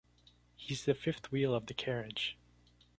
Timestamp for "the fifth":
0.85-1.31